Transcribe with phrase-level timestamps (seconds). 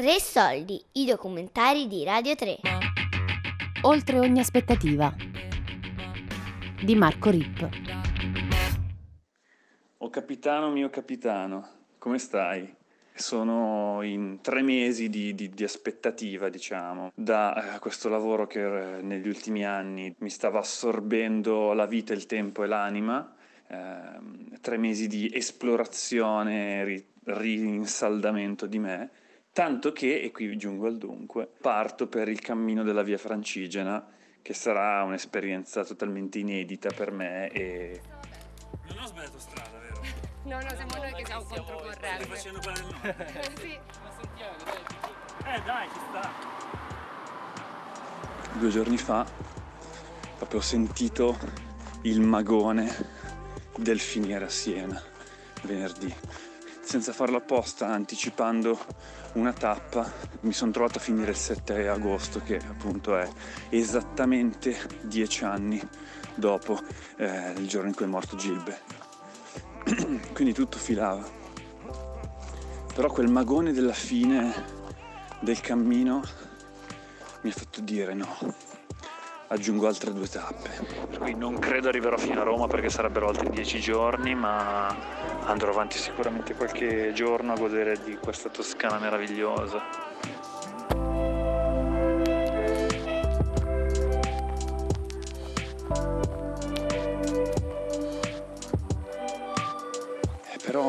[0.00, 2.56] Tre soldi, i documentari di Radio 3.
[3.82, 5.14] Oltre ogni aspettativa.
[6.82, 7.68] Di Marco Rip.
[9.98, 11.68] Oh capitano mio capitano,
[11.98, 12.74] come stai?
[13.12, 19.02] Sono in tre mesi di, di, di aspettativa, diciamo, da eh, questo lavoro che eh,
[19.02, 23.34] negli ultimi anni mi stava assorbendo la vita, il tempo e l'anima.
[23.66, 29.10] Eh, tre mesi di esplorazione, ri, rinsaldamento di me,
[29.52, 34.06] tanto che, e qui giungo al dunque, parto per il cammino della via francigena,
[34.42, 38.00] che sarà un'esperienza totalmente inedita per me e...
[38.88, 40.00] Non ho sbagliato strada, vero?
[40.42, 42.24] No, no, siamo noi che siamo controcorrente.
[42.24, 43.60] Stai facendo quella del nord?
[43.60, 43.78] sì.
[45.44, 46.30] Eh dai, ci sta.
[48.58, 49.26] Due giorni fa
[50.40, 51.38] proprio ho sentito
[52.02, 52.90] il magone
[53.76, 55.00] del finire a Siena,
[55.64, 56.14] venerdì.
[56.90, 58.76] Senza farlo apposta, anticipando
[59.34, 60.10] una tappa,
[60.40, 63.28] mi sono trovato a finire il 7 agosto, che appunto è
[63.68, 65.80] esattamente dieci anni
[66.34, 66.80] dopo
[67.16, 68.80] eh, il giorno in cui è morto Gilbe.
[70.34, 71.24] Quindi tutto filava.
[72.92, 74.52] Però quel magone della fine
[75.38, 76.22] del cammino
[77.42, 78.36] mi ha fatto dire no,
[79.46, 80.70] aggiungo altre due tappe.
[81.08, 85.70] Per cui non credo arriverò fino a Roma perché sarebbero altri dieci giorni, ma andrò
[85.70, 89.82] avanti sicuramente qualche giorno a godere di questa Toscana meravigliosa.
[100.46, 100.86] Eh, però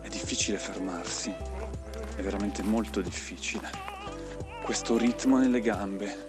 [0.00, 1.32] è difficile fermarsi,
[2.16, 3.70] è veramente molto difficile.
[4.62, 6.28] Questo ritmo nelle gambe,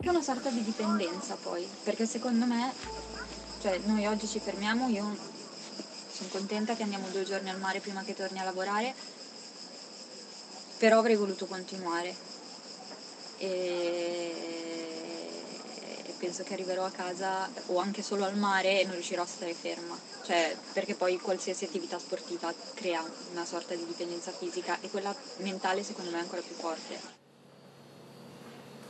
[0.00, 2.72] È una sorta di dipendenza poi, perché secondo me,
[3.60, 5.14] cioè noi oggi ci fermiamo, io
[6.20, 8.92] sono contenta che andiamo due giorni al mare prima che torni a lavorare,
[10.76, 12.14] però avrei voluto continuare
[13.38, 13.48] e,
[16.04, 19.26] e penso che arriverò a casa o anche solo al mare e non riuscirò a
[19.26, 23.02] stare ferma, cioè perché poi qualsiasi attività sportiva crea
[23.32, 27.18] una sorta di dipendenza fisica e quella mentale secondo me è ancora più forte.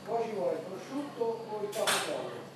[0.04, 2.48] Poi ci vuole il prosciutto o il capocollo?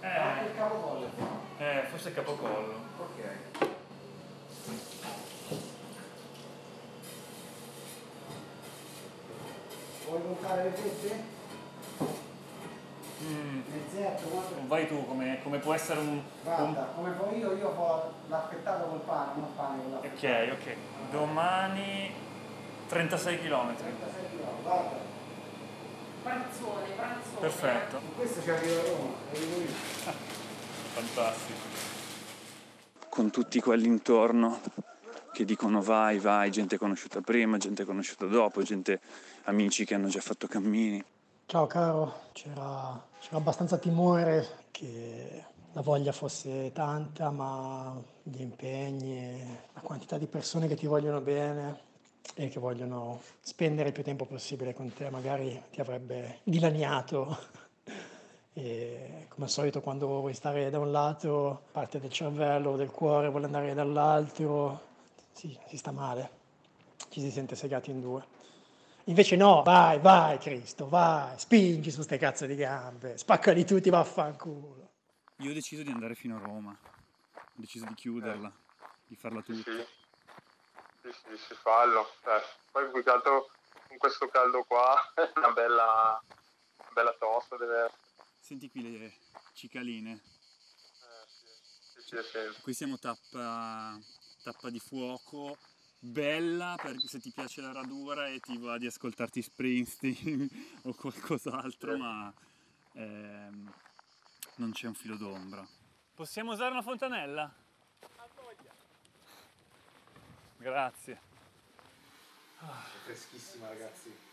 [0.00, 1.10] Anche il capocollo.
[1.58, 2.86] Eh, forse capocollo.
[2.98, 3.67] Ok.
[10.08, 11.36] Vuoi contare le fette?
[13.20, 13.60] Mm.
[13.70, 14.54] Mezzetto, quanto?
[14.66, 16.08] Vai tu, come, come può essere un...
[16.08, 16.22] un...
[16.42, 20.52] Guarda, come fo io, io fo l'affettato col pane, non pane con l'affettato.
[20.52, 20.76] Ok, ok.
[21.10, 22.10] Domani
[22.88, 23.74] 36 km.
[23.76, 24.96] 36 kg, guarda.
[26.22, 27.40] Pranzone, pranzone.
[27.40, 27.98] Perfetto.
[27.98, 30.16] Con questo ci arrivo a Roma, arrivo io.
[30.94, 31.58] Fantastico.
[33.08, 34.60] con tutti quelli intorno
[35.32, 39.00] che dicono vai, vai, gente conosciuta prima, gente conosciuta dopo, gente,
[39.48, 41.02] amici che hanno già fatto cammini.
[41.46, 49.42] Ciao caro, c'era, c'era abbastanza timore che la voglia fosse tanta, ma gli impegni,
[49.72, 51.86] la quantità di persone che ti vogliono bene
[52.34, 57.38] e che vogliono spendere il più tempo possibile con te, magari ti avrebbe dilaniato.
[58.52, 63.30] E come al solito quando vuoi stare da un lato, parte del cervello del cuore
[63.30, 64.80] vuole andare dall'altro,
[65.32, 66.30] sì, si sta male,
[67.08, 68.36] ci si sente segati in due.
[69.08, 74.90] Invece no, vai, vai Cristo, vai, spingi su ste cazzo di gambe, spaccali tutti, vaffanculo.
[75.38, 76.78] Io ho deciso di andare fino a Roma,
[77.34, 78.52] ho deciso di chiuderla,
[79.06, 79.70] di farla tutta.
[79.70, 79.86] sì,
[81.00, 82.06] sì, sì, sì, fallo.
[82.26, 83.48] Eh, poi più che altro
[83.88, 86.22] con questo caldo qua è una bella,
[86.76, 87.90] una bella tosta deve.
[88.40, 89.14] Senti qui le
[89.54, 90.12] cicaline.
[90.12, 91.26] Eh,
[91.94, 92.60] sì, sì, sì, sì.
[92.60, 93.98] Qui siamo tappa,
[94.42, 95.56] tappa di fuoco,
[95.98, 100.48] bella per se ti piace la radura e ti va di ascoltarti Springsteen
[100.84, 102.32] o qualcos'altro, ma
[102.92, 103.72] ehm,
[104.56, 105.66] non c'è un filo d'ombra.
[106.14, 107.52] Possiamo usare una fontanella?
[110.56, 111.20] Grazie.
[112.60, 114.26] È freschissima ragazzi.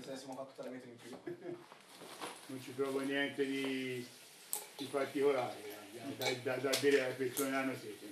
[0.00, 1.34] Se siamo fatto 3 metri in più.
[2.50, 4.06] non ci trovo niente di,
[4.76, 5.56] di particolare
[5.94, 8.06] eh, da, da, da dire alle persone hanno sete.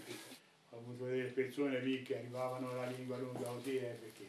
[0.70, 4.28] Ho avuto delle persone lì che arrivavano la lingua lunga così eh, perché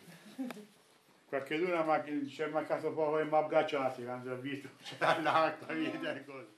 [1.27, 5.19] qualche luna ma ci è mancato poco che mi ha abbracciati quando ho visto c'era
[5.19, 6.57] l'acqua via e cose.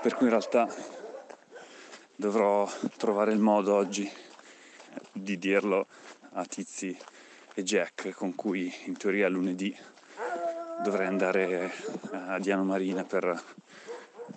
[0.00, 0.74] Per cui in realtà
[2.16, 4.10] dovrò trovare il modo oggi
[5.12, 5.86] di dirlo
[6.32, 6.96] a Tizi
[7.54, 9.76] e Jack con cui in teoria lunedì
[10.82, 11.72] dovrei andare
[12.10, 13.42] a Diano Marina per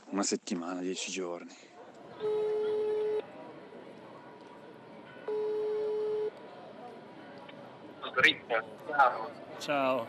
[0.09, 1.55] una settimana, dieci giorni.
[8.15, 9.31] Ricca, ciao.
[9.59, 10.07] Ciao.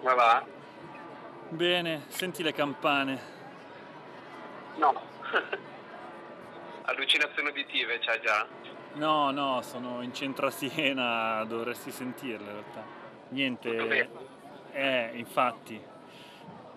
[0.00, 0.44] Come va?
[1.50, 3.20] Bene, senti le campane.
[4.76, 5.00] No.
[6.82, 8.46] Allucinazioni uditive c'ha già?
[8.94, 12.84] No, no, sono in centro a Siena, dovresti sentirle in realtà.
[13.28, 14.10] Niente.
[14.72, 15.80] Eh, infatti.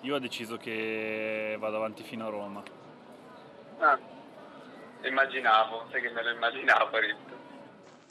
[0.02, 2.64] Io ho deciso che vado avanti fino a Roma.
[3.80, 4.00] Ah.
[5.04, 7.34] Immaginavo, sai che me lo immaginavo, Ricca.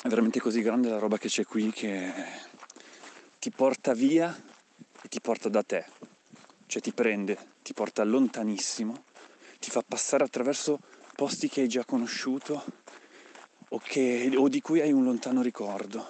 [0.02, 2.12] È veramente così grande la roba che c'è qui che
[3.38, 4.34] ti porta via
[5.02, 5.86] e ti porta da te.
[6.66, 9.04] Cioè ti prende, ti porta lontanissimo,
[9.58, 10.78] ti fa passare attraverso
[11.14, 12.64] posti che hai già conosciuto
[13.74, 16.06] o, che- o di cui hai un lontano ricordo.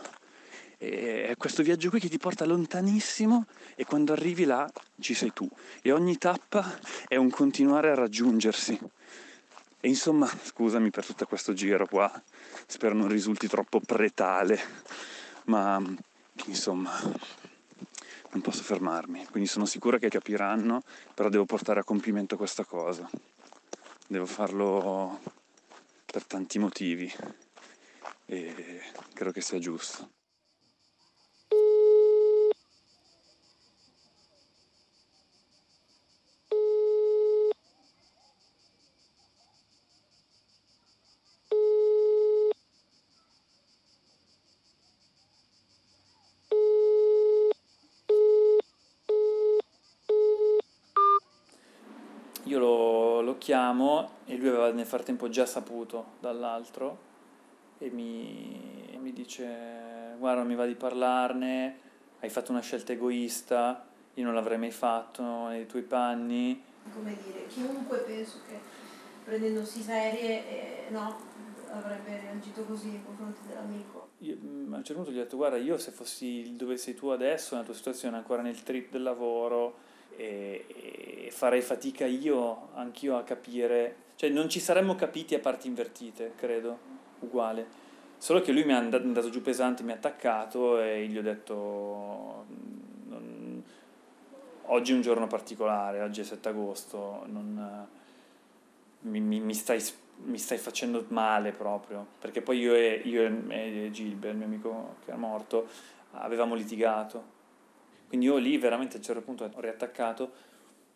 [0.76, 4.70] E è questo viaggio qui che ti porta lontanissimo e quando arrivi là
[5.00, 5.48] ci sei tu.
[5.80, 6.78] E ogni tappa
[7.08, 8.78] è un continuare a raggiungersi.
[9.80, 12.10] E insomma, scusami per tutto questo giro qua,
[12.66, 14.58] spero non risulti troppo pretale,
[15.44, 15.82] ma
[16.46, 16.98] insomma,
[18.30, 19.26] non posso fermarmi.
[19.30, 20.82] Quindi sono sicura che capiranno,
[21.14, 23.08] però devo portare a compimento questa cosa.
[24.06, 25.20] Devo farlo
[26.04, 27.12] per tanti motivi
[28.26, 28.80] e
[29.12, 30.10] credo che sia giusto.
[52.46, 57.12] Io lo, lo chiamo e lui aveva nel frattempo già saputo dall'altro
[57.84, 61.78] e mi, mi dice guarda non mi va di parlarne,
[62.20, 66.62] hai fatto una scelta egoista, io non l'avrei mai fatto nei tuoi panni.
[66.94, 68.58] come dire, chiunque penso che
[69.22, 71.14] prendendosi serie eh, no,
[71.70, 74.08] avrebbe reagito così nei confronti dell'amico.
[74.18, 76.94] Io, mm, a un certo punto gli ho detto guarda io se fossi dove sei
[76.94, 79.76] tu adesso, nella tua situazione ancora nel trip del lavoro
[80.16, 80.64] e,
[81.26, 86.32] e farei fatica io, anch'io a capire, cioè non ci saremmo capiti a parti invertite,
[86.36, 86.93] credo,
[87.24, 87.82] uguale.
[88.18, 91.22] Solo che lui mi è and- andato giù pesante, mi ha attaccato e gli ho
[91.22, 93.62] detto "Mm, non-
[94.66, 97.86] oggi è un giorno particolare, oggi è 7 agosto, non,
[99.00, 99.82] mi, mi- mi stai,
[100.24, 104.46] mi stai facendo male proprio, perché poi io e, io e, e Gilbert, il mio
[104.46, 105.68] amico che è morto,
[106.12, 107.32] avevamo litigato.
[108.08, 110.32] Quindi io lì veramente a un certo punto ho riattaccato,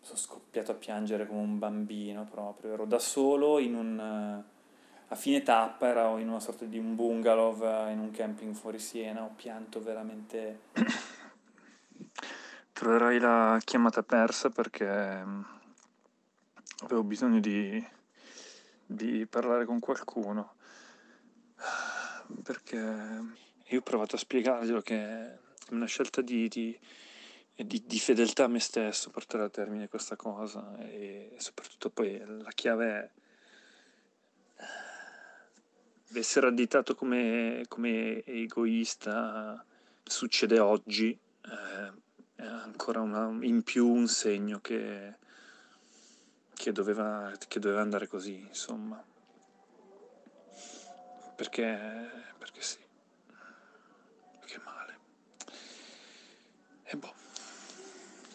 [0.01, 4.43] sono scoppiato a piangere come un bambino proprio, ero da solo in un...
[5.11, 8.77] a fine tappa ero in una sorta di un bungalow eh, in un camping fuori
[8.79, 10.59] Siena, ho pianto veramente...
[12.71, 15.41] Troverai la chiamata persa perché mm,
[16.83, 17.85] avevo bisogno di,
[18.85, 20.53] di parlare con qualcuno.
[22.43, 22.77] Perché
[23.65, 25.37] io ho provato a spiegarglielo che è
[25.71, 26.79] una scelta di, di-
[27.55, 32.51] di- di fedeltà a me stesso portare a termine questa cosa e soprattutto poi la
[32.51, 33.09] chiave è
[36.13, 39.63] essere additato come, come egoista
[40.03, 41.91] succede oggi eh,
[42.35, 45.15] è ancora una- in più un segno che,
[46.53, 49.03] che doveva, che doveva andare così, insomma.
[51.35, 52.77] Perché, perché sì,
[54.45, 54.97] che male.
[56.83, 57.13] E boh,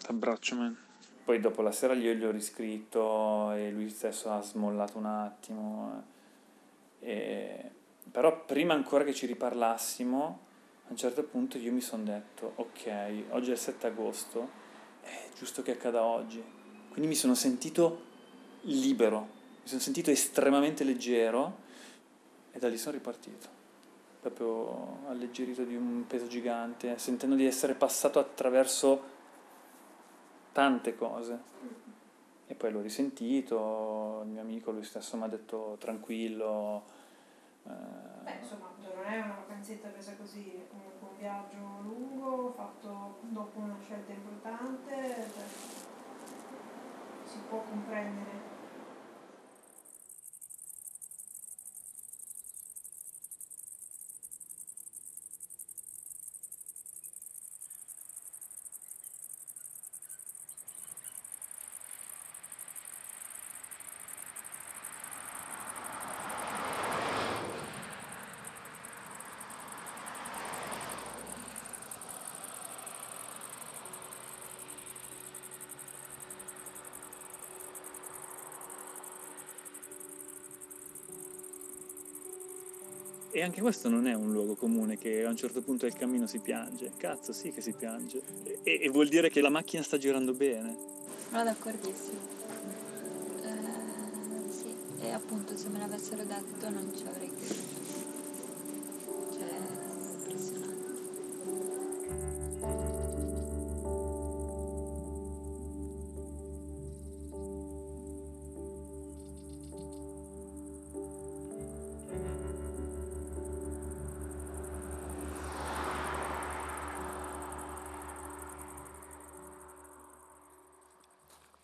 [0.03, 0.77] t'abbraccio, man.
[1.25, 6.13] Poi dopo la sera io gli ho riscritto e lui stesso ha smollato un attimo.
[7.05, 7.11] Eh.
[7.11, 7.71] E-
[8.11, 10.39] Però prima ancora che ci riparlassimo,
[10.87, 14.49] a un certo punto io mi sono detto, ok, oggi è il 7 agosto,
[15.01, 16.43] è giusto che accada oggi.
[16.91, 18.03] Quindi mi sono sentito
[18.63, 19.21] libero,
[19.63, 21.63] mi sono sentito estremamente leggero
[22.53, 23.49] e da lì sono ripartito.
[24.21, 29.03] Proprio alleggerito di un peso gigante, sentendo di essere passato attraverso
[30.53, 31.39] tante cose.
[32.55, 36.85] E poi l'ho risentito, il mio amico lui stesso mi ha detto tranquillo.
[37.67, 37.71] eh,
[38.23, 43.59] Beh, insomma, non è una vacanzetta presa così, è comunque un viaggio lungo, fatto dopo
[43.59, 44.93] una scelta importante,
[45.35, 45.45] cioè,
[47.25, 48.54] si può comprendere.
[83.37, 86.25] E anche questo non è un luogo comune che a un certo punto del cammino
[86.29, 86.93] si piange.
[86.97, 88.23] Cazzo, sì che si piange.
[88.63, 90.77] E, e vuol dire che la macchina sta girando bene.
[91.31, 92.21] Sono d'accordissimo.
[93.43, 97.84] Eh, sì, e appunto se me l'avessero detto non ci avrei creduto.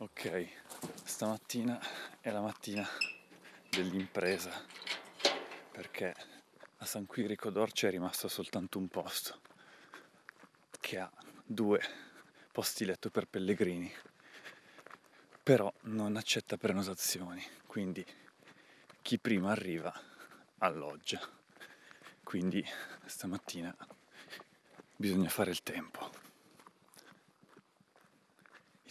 [0.03, 0.49] Ok,
[1.05, 1.79] stamattina
[2.21, 2.89] è la mattina
[3.69, 4.51] dell'impresa
[5.71, 6.15] perché
[6.79, 9.41] a San Quirico d'Orcia è rimasto soltanto un posto
[10.81, 11.13] che ha
[11.45, 11.83] due
[12.51, 13.93] posti letto per pellegrini,
[15.43, 18.03] però non accetta prenotazioni, quindi
[19.03, 19.93] chi prima arriva
[20.61, 21.21] alloggia.
[22.23, 22.65] Quindi
[23.05, 23.77] stamattina
[24.97, 26.20] bisogna fare il tempo.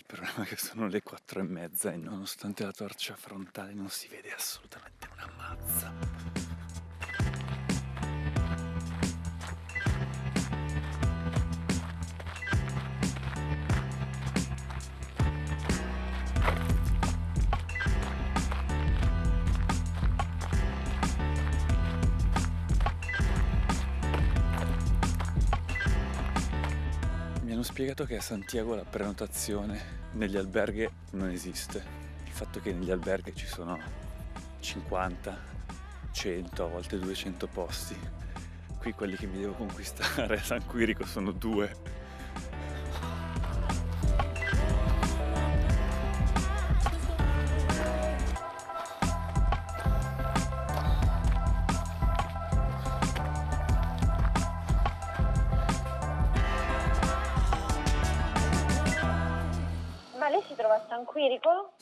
[0.10, 4.08] Problema è che sono le quattro e mezza e nonostante la torcia frontale non si
[4.08, 6.09] vede assolutamente una mazza.
[27.80, 31.82] Spiegato che a Santiago la prenotazione negli alberghi non esiste.
[32.26, 33.80] Il fatto che negli alberghi ci sono
[34.60, 35.38] 50,
[36.12, 37.98] 100, a volte 200 posti.
[38.80, 41.74] Qui quelli che mi devo conquistare a San Quirico sono due.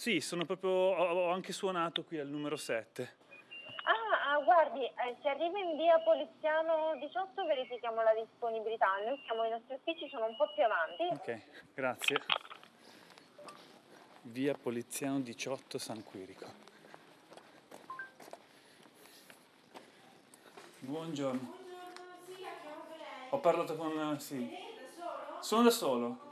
[0.07, 0.71] Sì, sono proprio.
[0.71, 3.15] ho anche suonato qui al numero 7.
[3.83, 8.85] Ah, ah, guardi, eh, se arriva in via Poliziano 18 verifichiamo la disponibilità.
[9.05, 11.03] Noi siamo, i nostri uffici sono un po' più avanti.
[11.11, 11.41] Ok,
[11.73, 12.21] grazie.
[14.21, 16.45] Via Poliziano 18 San Quirico.
[20.79, 21.53] Buongiorno.
[23.31, 24.17] Ho parlato con.
[24.21, 24.57] Sì.
[25.41, 26.26] Sono da solo.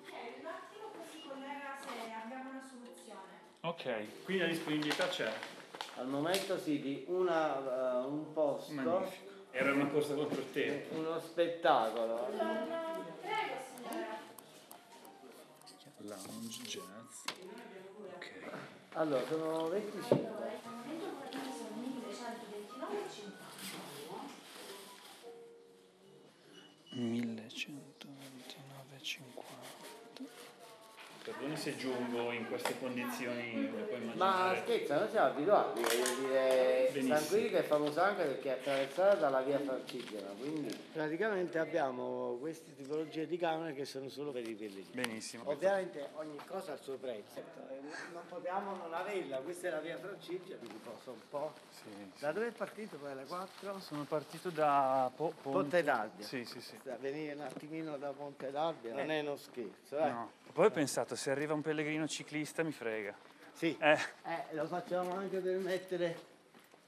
[3.76, 5.30] Ok, quindi la disponibilità c'è.
[5.98, 8.72] Al momento sì, di una, eh, un posto.
[8.72, 9.34] Magnifico.
[9.52, 10.96] Era una corsa contro il tempo.
[10.96, 12.30] Uno spettacolo.
[15.98, 17.24] Lounge jazz.
[18.16, 18.32] Ok.
[18.94, 20.30] Allora, sono 25.
[26.94, 29.55] 1129,50.
[31.26, 36.90] Perdoni se giungo in queste condizioni, come puoi Ma scherza, noi siamo abituati, voglio dire,
[36.92, 37.16] Benissimo.
[37.16, 42.76] San Quirico è famoso anche perché è attraversata dalla via Francigena, quindi praticamente abbiamo queste
[42.76, 44.92] tipologie di camere che sono solo per i pellegrini.
[44.94, 45.50] Benissimo.
[45.50, 47.80] Ovviamente ogni cosa ha il suo prezzo, eh,
[48.14, 51.54] non potevamo non averla, questa è la via Francigena, quindi posso un po'.
[52.20, 53.80] Da dove è partito poi alle 4?
[53.80, 56.24] Sono partito da Po- Ponte d'Arbia.
[56.24, 56.78] Sì, sì, sì.
[57.00, 60.10] Venire un attimino da Ponte d'Arbia non è uno scherzo, eh.
[60.10, 60.32] No.
[60.54, 63.16] Poi ho pensato, se arriva un pellegrino ciclista mi frega.
[63.54, 63.76] Sì.
[63.80, 66.18] Eh, Eh, lo facciamo anche per mettere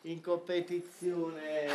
[0.02, 1.68] in competizione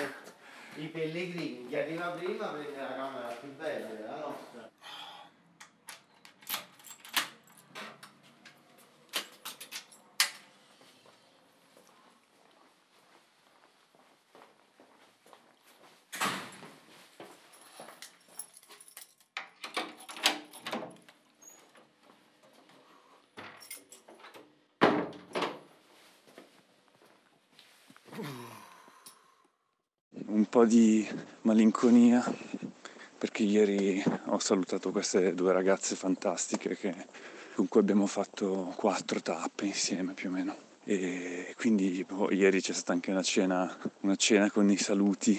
[0.77, 1.67] i pellegrini.
[1.69, 4.71] Chi arriva prima prende la camera più bella della nostra.
[30.33, 31.07] Un po' di
[31.43, 32.25] malinconia
[33.19, 37.07] perché ieri ho salutato queste due ragazze fantastiche che-
[37.55, 40.57] con cui abbiamo fatto quattro tappe insieme più o meno.
[40.85, 45.39] E quindi boh, ieri c'è stata anche una cena, una cena con i saluti,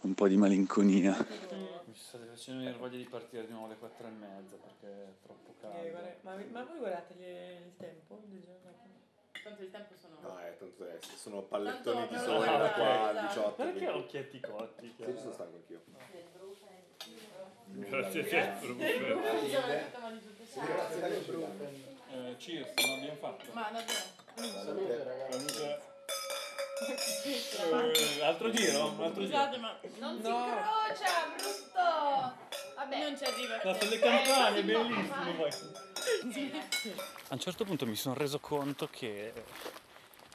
[0.00, 1.16] un po' di malinconia.
[1.16, 5.14] Mi state facendo venire voglia di partire di nuovo alle 4 e mezza perché è
[5.22, 5.98] troppo caldo.
[6.22, 8.97] Ma, ma voi guardate il tempo del giorno?
[9.48, 10.14] Tanto il tempo sono...
[10.20, 11.16] No, è tanto adesso.
[11.16, 13.50] Sono pallettoni Tanto di sole da qua, guardate, 18.
[13.54, 13.98] Perché 20.
[13.98, 14.94] occhietti cotti?
[14.98, 15.80] Sì, ci sono stanco anch'io.
[17.70, 18.66] Grazie a te,
[22.10, 23.52] Eh, cheers, non abbiamo fatto.
[23.52, 24.62] Ma davvero?
[24.64, 25.64] Salute ragazzi.
[27.24, 28.86] Eh, altro giro?
[28.90, 29.36] Un altro giro?
[29.38, 32.46] Scusate, ma non si incrocia, brutto!
[32.76, 33.60] Vabbè, non ci arriva.
[33.64, 35.50] No, sono le campane, è bellissimo poi.
[37.28, 39.32] A un certo punto mi sono reso conto che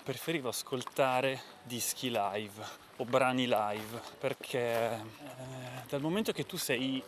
[0.04, 2.62] preferivo ascoltare dischi live
[2.98, 5.00] o brani live perché eh,
[5.88, 7.02] dal momento che tu sei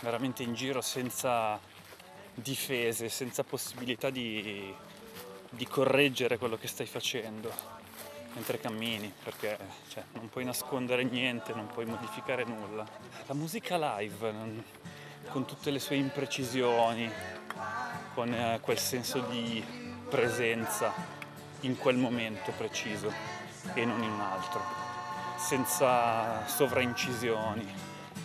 [0.00, 1.58] veramente in giro senza
[2.34, 4.74] difese, senza possibilità di,
[5.50, 7.84] di correggere quello che stai facendo
[8.34, 12.86] mentre cammini, perché cioè, non puoi nascondere niente, non puoi modificare nulla.
[13.26, 14.32] La musica live,
[15.28, 17.10] con tutte le sue imprecisioni,
[18.14, 19.64] con eh, quel senso di
[20.08, 20.92] presenza
[21.60, 23.12] in quel momento preciso
[23.74, 24.60] e non in un altro,
[25.36, 27.66] senza sovraincisioni,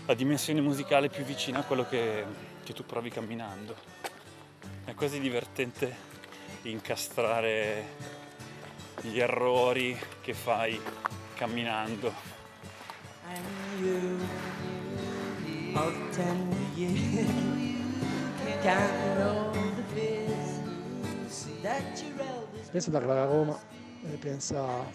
[0.05, 2.25] la dimensione musicale più vicina a quello che,
[2.63, 3.75] che tu provi camminando.
[4.85, 6.09] È quasi divertente
[6.63, 7.85] incastrare
[9.01, 10.79] gli errori che fai
[11.35, 12.13] camminando.
[15.81, 17.25] Of tender years
[18.61, 23.57] can't know the fears that your elders Pensa ad arrivare a Roma
[24.03, 24.85] e pensa a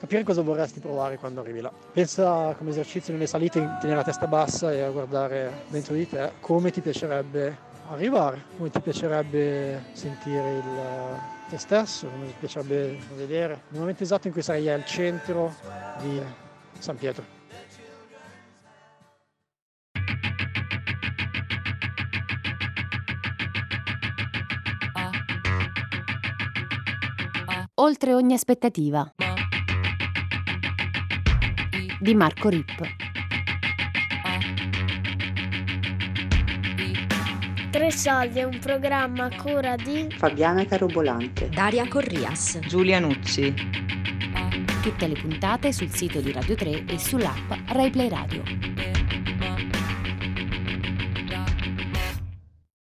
[0.00, 1.70] capire cosa vorresti provare quando arrivi là.
[1.92, 6.32] Pensa come esercizio nelle salite tenere la testa bassa e a guardare dentro di te
[6.40, 7.56] come ti piacerebbe
[7.90, 11.18] arrivare, come ti piacerebbe sentire il,
[11.50, 13.62] te stesso, come ti piacerebbe vedere.
[13.68, 15.54] Nel momento esatto in cui sarai al centro
[16.00, 16.20] di
[16.80, 17.41] San Pietro.
[27.82, 29.12] Oltre ogni aspettativa.
[31.98, 32.80] Di Marco Rip.
[37.72, 43.52] Tre soldi è un programma a cura di Fabiana Carobolante, Daria Corrias, Giulia Nucci.
[44.80, 48.71] Tutte le puntate sul sito di Radio 3 e sull'app RaiPlay Radio.